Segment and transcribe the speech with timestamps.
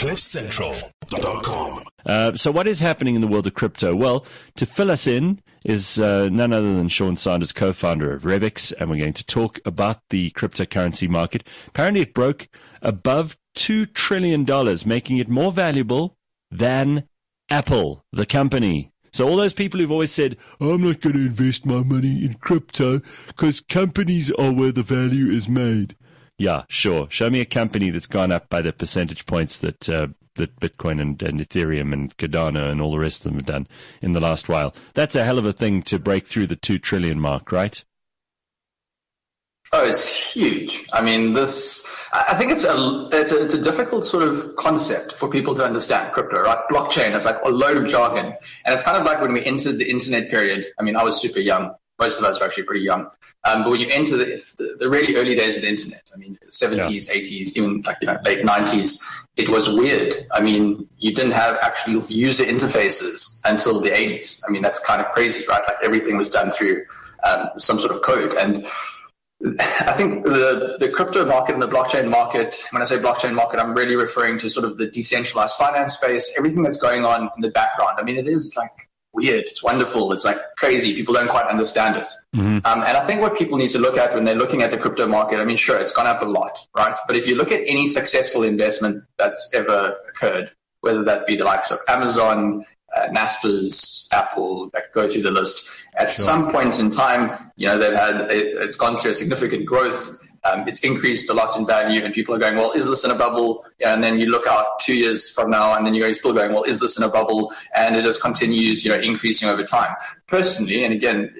[0.00, 1.84] CliffCentral.com.
[2.06, 3.94] Uh, so, what is happening in the world of crypto?
[3.94, 4.24] Well,
[4.56, 8.88] to fill us in is uh, none other than Sean Sanders, co-founder of Revix, and
[8.88, 11.46] we're going to talk about the cryptocurrency market.
[11.66, 12.48] Apparently, it broke
[12.80, 16.16] above two trillion dollars, making it more valuable
[16.50, 17.06] than
[17.50, 18.90] Apple, the company.
[19.12, 22.34] So all those people who've always said, I'm not going to invest my money in
[22.40, 25.94] crypto because companies are where the value is made.
[26.40, 27.06] Yeah, sure.
[27.10, 30.98] Show me a company that's gone up by the percentage points that uh, that Bitcoin
[30.98, 33.68] and, and, Ethereum and Cardano and all the rest of them have done
[34.00, 34.74] in the last while.
[34.94, 37.84] That's a hell of a thing to break through the two trillion mark, right?
[39.74, 40.86] Oh, it's huge.
[40.94, 41.86] I mean, this.
[42.14, 45.62] I think it's a it's a, it's a difficult sort of concept for people to
[45.62, 46.58] understand crypto, right?
[46.70, 47.14] Blockchain.
[47.14, 49.90] It's like a load of jargon, and it's kind of like when we entered the
[49.90, 50.64] internet period.
[50.78, 51.74] I mean, I was super young.
[52.00, 53.10] Most of us are actually pretty young.
[53.44, 54.24] Um, but when you enter the,
[54.58, 57.14] the, the, really early days of the internet, I mean, 70s, yeah.
[57.14, 59.02] 80s, even like you know, late 90s,
[59.36, 60.26] it was weird.
[60.32, 64.42] I mean, you didn't have actual user interfaces until the 80s.
[64.46, 65.62] I mean, that's kind of crazy, right?
[65.66, 66.84] Like everything was done through
[67.24, 68.36] um, some sort of code.
[68.36, 68.66] And
[69.42, 73.58] I think the, the crypto market and the blockchain market, when I say blockchain market,
[73.58, 77.40] I'm really referring to sort of the decentralized finance space, everything that's going on in
[77.40, 77.96] the background.
[77.98, 78.89] I mean, it is like
[79.20, 79.44] weird.
[79.44, 80.12] It's wonderful.
[80.12, 80.94] It's like crazy.
[80.94, 82.10] People don't quite understand it.
[82.34, 82.58] Mm-hmm.
[82.64, 84.78] Um, and I think what people need to look at when they're looking at the
[84.78, 86.96] crypto market, I mean, sure, it's gone up a lot, right?
[87.06, 91.44] But if you look at any successful investment that's ever occurred, whether that be the
[91.44, 92.64] likes of Amazon,
[92.96, 96.24] uh, Naspers, Apple, that go through the list, at sure.
[96.24, 100.18] some point in time, you know, they've had, it's gone through a significant growth.
[100.44, 103.10] Um, it's increased a lot in value, and people are going, "Well, is this in
[103.10, 106.32] a bubble?" And then you look out two years from now, and then you're still
[106.32, 109.64] going, "Well, is this in a bubble?" And it just continues, you know, increasing over
[109.64, 109.94] time.
[110.26, 111.34] Personally, and again,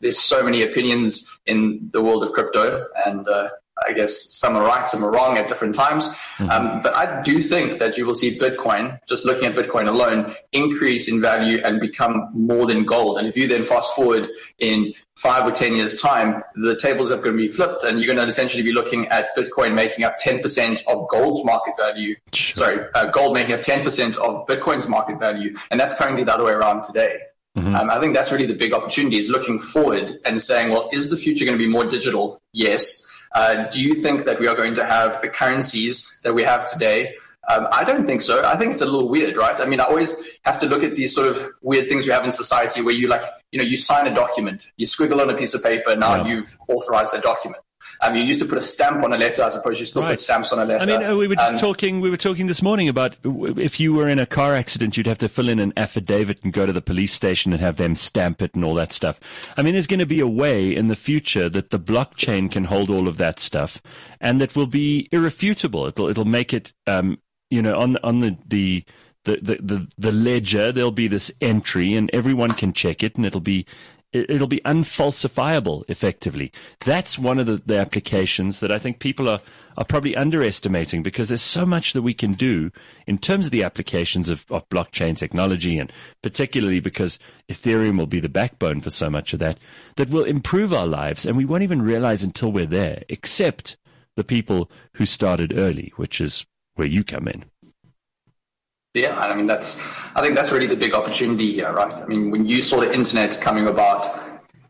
[0.00, 3.48] there's so many opinions in the world of crypto, and uh,
[3.88, 6.08] I guess some are right, some are wrong at different times.
[6.08, 6.50] Mm-hmm.
[6.50, 10.34] Um, but I do think that you will see Bitcoin, just looking at Bitcoin alone,
[10.52, 13.18] increase in value and become more than gold.
[13.18, 17.16] And if you then fast forward in five or 10 years' time, the tables are
[17.16, 20.16] going to be flipped and you're going to essentially be looking at Bitcoin making up
[20.18, 22.16] 10% of gold's market value.
[22.32, 22.64] Sure.
[22.64, 25.56] Sorry, uh, gold making up 10% of Bitcoin's market value.
[25.70, 27.18] And that's currently the other way around today.
[27.56, 27.74] Mm-hmm.
[27.74, 31.10] Um, I think that's really the big opportunity is looking forward and saying, well, is
[31.10, 32.40] the future going to be more digital?
[32.52, 33.06] Yes.
[33.34, 36.70] Uh, do you think that we are going to have the currencies that we have
[36.70, 37.14] today?
[37.48, 38.44] Um, I don't think so.
[38.44, 39.58] I think it's a little weird, right?
[39.60, 42.24] I mean, I always have to look at these sort of weird things we have
[42.24, 45.36] in society where you like, you know, you sign a document, you squiggle on a
[45.36, 46.26] piece of paper, now yeah.
[46.26, 47.62] you've authorized that document.
[48.02, 50.10] Um, you used to put a stamp on a letter, I suppose you still right.
[50.10, 50.82] put stamps on a letter.
[50.82, 52.00] I mean, uh, we were just um, talking.
[52.00, 55.18] We were talking this morning about if you were in a car accident, you'd have
[55.18, 58.42] to fill in an affidavit and go to the police station and have them stamp
[58.42, 59.20] it and all that stuff.
[59.56, 62.64] I mean, there's going to be a way in the future that the blockchain can
[62.64, 63.80] hold all of that stuff,
[64.20, 65.86] and that will be irrefutable.
[65.86, 67.20] It'll it'll make it, um,
[67.50, 68.84] you know, on on the the
[69.24, 73.24] the, the, the, the ledger, there'll be this entry and everyone can check it and
[73.24, 73.64] it'll be
[74.12, 76.52] it'll be unfalsifiable effectively.
[76.84, 79.40] That's one of the, the applications that I think people are,
[79.76, 82.70] are probably underestimating because there's so much that we can do
[83.06, 85.92] in terms of the applications of, of blockchain technology and
[86.22, 87.18] particularly because
[87.48, 89.58] Ethereum will be the backbone for so much of that,
[89.96, 93.76] that will improve our lives and we won't even realize until we're there, except
[94.16, 96.44] the people who started early, which is
[96.74, 97.44] where you come in.
[98.94, 99.80] Yeah, I mean that's
[100.14, 101.96] I think that's really the big opportunity here, right?
[101.96, 104.20] I mean, when you saw the internet coming about,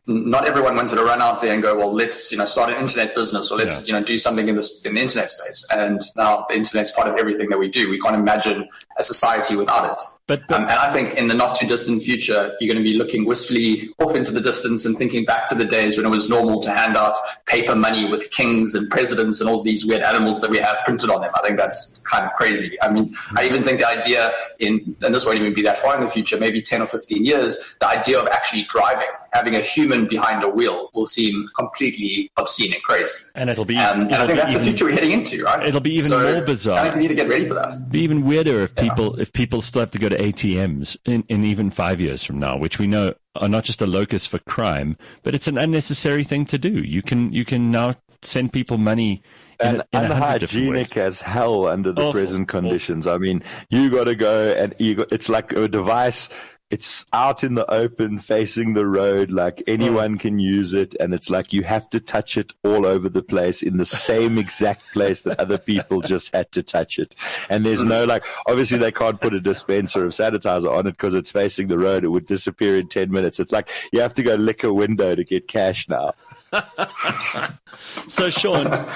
[0.06, 2.80] not everyone wanted to run out there and go, well, let's you know start an
[2.80, 3.86] internet business or let's yeah.
[3.86, 5.66] you know do something in this in the internet space.
[5.70, 7.90] And now the internet's part of everything that we do.
[7.90, 10.02] We can't imagine a society without it.
[10.26, 12.90] But, but um, and I think in the not too distant future, you're going to
[12.90, 16.10] be looking wistfully off into the distance and thinking back to the days when it
[16.10, 17.16] was normal to hand out
[17.46, 21.10] paper money with kings and presidents and all these weird animals that we have printed
[21.10, 21.30] on them.
[21.34, 22.80] I think that's kind of crazy.
[22.82, 23.16] I mean.
[23.36, 26.08] I even think the idea in, and this won't even be that far in the
[26.08, 30.44] future, maybe 10 or 15 years, the idea of actually driving, having a human behind
[30.44, 33.30] a wheel will seem completely obscene and crazy.
[33.34, 35.42] And it'll be, um, it'll and I think that's even, the future we're heading into,
[35.44, 35.66] right?
[35.66, 36.78] It'll be even so more bizarre.
[36.78, 37.90] I think we need to get ready for that.
[37.90, 39.22] Be even weirder if people, yeah.
[39.22, 42.56] if people still have to go to ATMs in, in even five years from now,
[42.56, 46.44] which we know are not just a locus for crime, but it's an unnecessary thing
[46.46, 46.70] to do.
[46.70, 49.22] You can you can now send people money.
[49.60, 53.06] And unhygienic as hell under the awful, present conditions.
[53.06, 53.16] Awful.
[53.16, 56.28] I mean, you got to go and you got, it's like a device
[56.72, 61.28] it's out in the open facing the road like anyone can use it and it's
[61.28, 65.20] like you have to touch it all over the place in the same exact place
[65.20, 67.14] that other people just had to touch it.
[67.50, 71.12] And there's no like obviously they can't put a dispenser of sanitizer on it because
[71.12, 72.04] it's facing the road.
[72.04, 73.38] It would disappear in 10 minutes.
[73.38, 76.14] It's like you have to go lick a window to get cash now
[78.08, 78.88] so, Sean,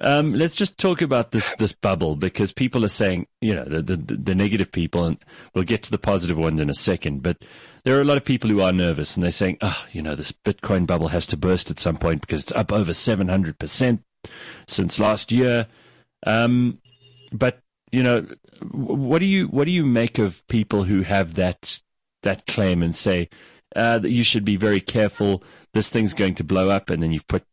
[0.00, 3.82] um, let's just talk about this this bubble because people are saying, you know, the,
[3.82, 5.18] the, the negative people, and
[5.54, 7.22] we'll get to the positive ones in a second.
[7.22, 7.38] But
[7.84, 10.14] there are a lot of people who are nervous, and they're saying, oh, you know,
[10.14, 13.58] this Bitcoin bubble has to burst at some point because it's up over seven hundred
[13.58, 14.02] percent
[14.66, 15.66] since last year.
[16.26, 16.78] Um,
[17.32, 17.60] but
[17.90, 18.26] you know,
[18.70, 21.80] what do you what do you make of people who have that
[22.22, 23.28] that claim and say
[23.76, 25.42] uh, that you should be very careful?
[25.72, 27.44] This thing's going to blow up, and then you've put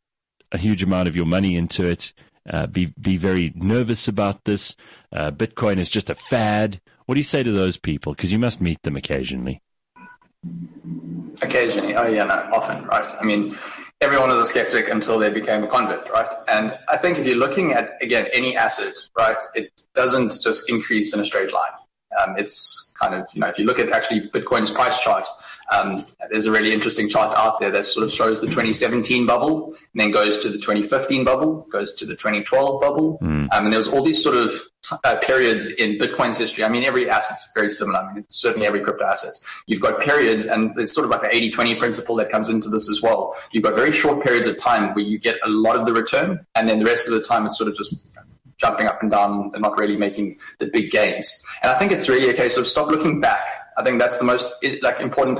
[0.52, 2.14] a huge amount of your money into it.
[2.50, 4.76] Uh, be be very nervous about this.
[5.12, 6.80] Uh, Bitcoin is just a fad.
[7.06, 8.14] What do you say to those people?
[8.14, 9.62] Because you must meet them occasionally.
[11.42, 13.10] Occasionally, oh yeah, no, often, right?
[13.20, 13.58] I mean,
[14.02, 16.30] everyone was a skeptic until they became a convert, right?
[16.48, 21.14] And I think if you're looking at, again, any asset, right, it doesn't just increase
[21.14, 21.72] in a straight line.
[22.20, 25.28] Um, it's kind of, you know, if you look at actually Bitcoin's price chart,
[25.74, 29.74] um, there's a really interesting chart out there that sort of shows the 2017 bubble
[29.74, 33.20] and then goes to the 2015 bubble, goes to the 2012 bubble.
[33.22, 33.48] Mm.
[33.52, 34.52] Um, and there's all these sort of
[35.04, 36.64] uh, periods in Bitcoin's history.
[36.64, 38.00] I mean, every asset's very similar.
[38.00, 39.34] I mean, certainly every crypto asset.
[39.66, 42.70] You've got periods, and there's sort of like an 80 20 principle that comes into
[42.70, 43.36] this as well.
[43.52, 46.46] You've got very short periods of time where you get a lot of the return,
[46.56, 47.96] and then the rest of the time it's sort of just
[48.58, 51.44] jumping up and down and not really making the big gains.
[51.62, 53.42] And I think it's really a case of stop looking back.
[53.78, 55.40] I think that's the most like important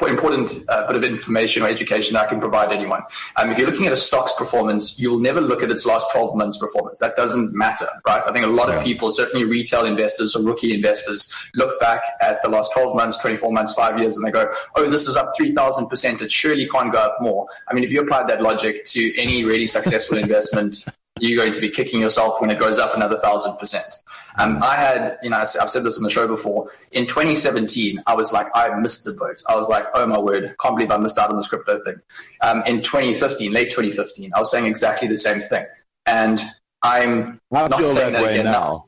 [0.00, 3.02] important uh, bit of information or education I can provide anyone.
[3.36, 6.36] Um, if you're looking at a stock's performance, you'll never look at its last 12
[6.36, 6.98] months performance.
[6.98, 8.22] That doesn't matter, right?
[8.26, 8.78] I think a lot yeah.
[8.78, 13.18] of people, certainly retail investors or rookie investors, look back at the last 12 months,
[13.18, 16.22] 24 months, five years, and they go, oh, this is up 3,000%.
[16.22, 17.46] It surely can't go up more.
[17.68, 20.84] I mean, if you applied that logic to any really successful investment,
[21.20, 24.02] you're going to be kicking yourself when it goes up another thousand percent.
[24.38, 26.72] Um, I had, you know, I've said this on the show before.
[26.92, 29.42] In 2017, I was like, I missed the boat.
[29.48, 31.96] I was like, oh my word, can't believe I missed out on this crypto thing.
[32.40, 35.66] Um, in 2015, late 2015, I was saying exactly the same thing.
[36.06, 36.42] And
[36.82, 38.52] I'm I not saying that, that again now.
[38.52, 38.86] now.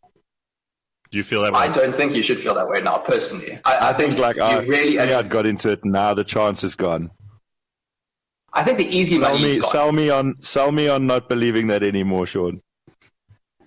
[1.11, 1.59] Do you feel that way?
[1.61, 3.61] I don't think you should feel that way now, personally.
[3.65, 5.85] I, I think, like I really, I got into it.
[5.85, 7.11] Now the chance is gone.
[8.55, 9.43] I think the easy sell money.
[9.43, 12.63] Me, sell me on sell me on not believing that anymore, Sean.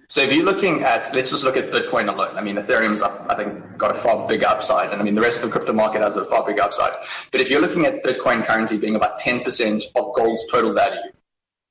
[0.10, 2.38] So if you're looking at, let's just look at Bitcoin alone.
[2.38, 5.22] I mean, Ethereum's up, I think, got a far big upside, and I mean, the
[5.22, 6.94] rest of the crypto market has a far big upside.
[7.34, 11.12] But if you're looking at Bitcoin currently being about 10% of gold's total value,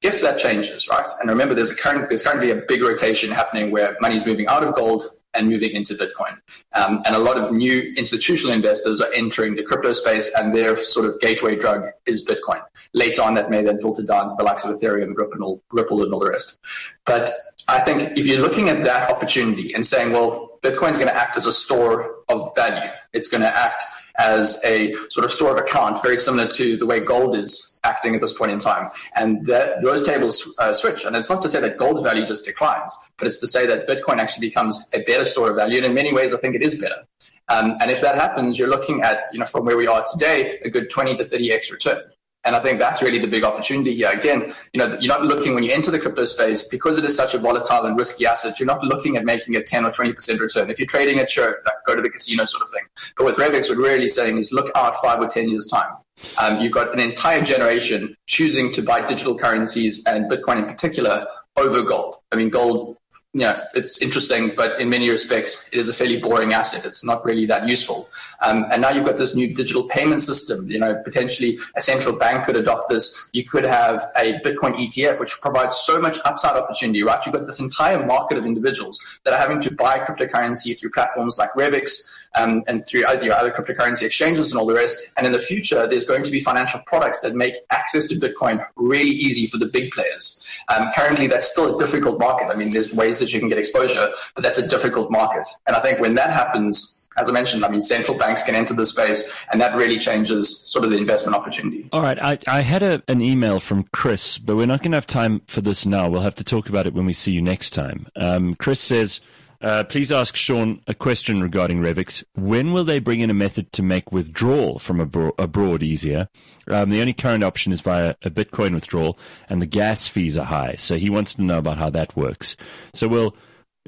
[0.02, 1.10] if that changes, right?
[1.18, 4.62] And remember, there's a current, there's currently a big rotation happening where money's moving out
[4.62, 6.38] of gold and moving into Bitcoin.
[6.72, 10.76] Um, and a lot of new institutional investors are entering the crypto space, and their
[10.76, 12.62] sort of gateway drug is Bitcoin.
[12.92, 16.12] Later on, that may then filter down to the likes of Ethereum, Ripple, Ripple, and
[16.12, 16.58] all the rest.
[17.04, 17.30] But
[17.68, 21.36] I think if you're looking at that opportunity and saying, well, Bitcoin's going to act
[21.36, 23.84] as a store of value, it's going to act
[24.18, 28.14] as a sort of store of account, very similar to the way gold is acting
[28.14, 28.90] at this point in time.
[29.14, 31.04] And that, those tables uh, switch.
[31.04, 33.88] And it's not to say that gold value just declines, but it's to say that
[33.88, 35.76] Bitcoin actually becomes a better store of value.
[35.76, 37.06] And in many ways, I think it is better.
[37.48, 40.58] Um, and if that happens, you're looking at, you know, from where we are today,
[40.64, 42.02] a good 20 to 30x return.
[42.46, 44.08] And I think that's really the big opportunity here.
[44.08, 47.16] Again, you know, you're not looking when you enter the crypto space because it is
[47.16, 48.60] such a volatile and risky asset.
[48.60, 50.70] You're not looking at making a 10 or 20% return.
[50.70, 52.84] If you're trading at your like, go to the casino sort of thing.
[53.16, 55.90] But with Revix, what we're really saying is look out five or 10 years time.
[56.38, 61.26] Um, you've got an entire generation choosing to buy digital currencies and Bitcoin in particular
[61.56, 62.15] over gold.
[62.32, 62.96] I mean, gold
[63.38, 66.86] yeah, it's interesting, but in many respects, it is a fairly boring asset.
[66.86, 68.08] It's not really that useful.
[68.42, 70.66] Um, and now you've got this new digital payment system.
[70.70, 73.28] You know, potentially a central bank could adopt this.
[73.34, 77.20] You could have a Bitcoin ETF, which provides so much upside opportunity, right?
[77.26, 81.38] You've got this entire market of individuals that are having to buy cryptocurrency through platforms
[81.38, 85.12] like Revix, um, and through other, other cryptocurrency exchanges and all the rest.
[85.16, 88.64] And in the future, there's going to be financial products that make access to Bitcoin
[88.76, 90.46] really easy for the big players.
[90.68, 92.48] Um, currently, that's still a difficult market.
[92.48, 95.48] I mean, there's ways that you can get exposure, but that's a difficult market.
[95.66, 98.74] And I think when that happens, as I mentioned, I mean, central banks can enter
[98.74, 101.88] the space, and that really changes sort of the investment opportunity.
[101.92, 102.18] All right.
[102.22, 105.40] I, I had a, an email from Chris, but we're not going to have time
[105.46, 106.08] for this now.
[106.10, 108.06] We'll have to talk about it when we see you next time.
[108.16, 109.20] Um, Chris says,
[109.60, 112.22] uh, please ask Sean a question regarding Revix.
[112.34, 116.28] When will they bring in a method to make withdrawal from abro- abroad easier?
[116.68, 120.44] Um, the only current option is via a Bitcoin withdrawal, and the gas fees are
[120.44, 120.74] high.
[120.76, 122.56] So he wants to know about how that works.
[122.92, 123.36] So we'll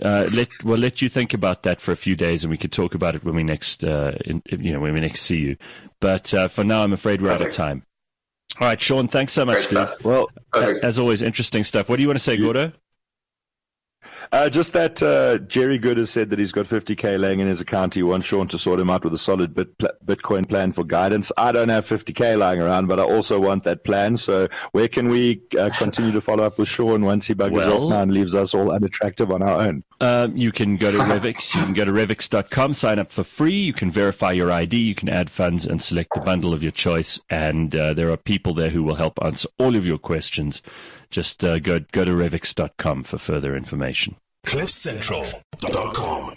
[0.02, 2.72] uh, let we'll let you think about that for a few days, and we could
[2.72, 5.56] talk about it when we next uh, in, you know when we next see you.
[6.00, 7.42] But uh, for now, I'm afraid we're Perfect.
[7.42, 7.82] out of time.
[8.60, 9.08] All right, Sean.
[9.08, 9.72] Thanks so much.
[10.02, 11.88] Well, as always, interesting stuff.
[11.88, 12.72] What do you want to say, Gordo?
[14.30, 17.60] Uh, just that uh, Jerry Good has said that he's got 50k laying in his
[17.60, 17.94] account.
[17.94, 21.32] He wants Sean to sort him out with a solid bit, Bitcoin plan for guidance.
[21.36, 24.16] I don't have 50k lying around, but I also want that plan.
[24.16, 27.84] So where can we uh, continue to follow up with Sean once he buggers well,
[27.84, 29.84] off now and leaves us all unattractive on our own?
[30.00, 31.54] Um, you can go to Revix.
[31.58, 33.58] You can go to Revix.com, sign up for free.
[33.58, 34.76] You can verify your ID.
[34.76, 37.18] You can add funds and select the bundle of your choice.
[37.30, 40.62] And uh, there are people there who will help answer all of your questions
[41.10, 44.16] just uh, go go to revix.com for further information.
[44.46, 46.34] CliffCentral.com